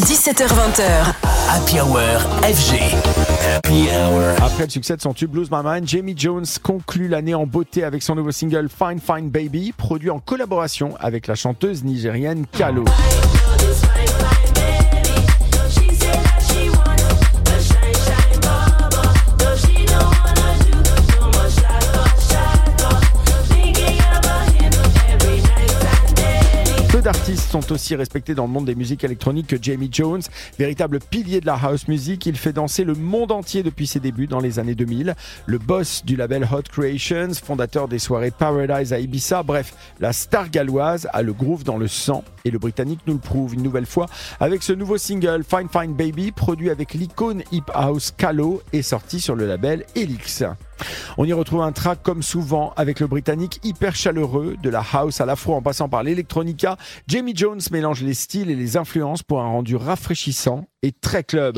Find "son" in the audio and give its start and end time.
5.02-5.12, 8.04-8.14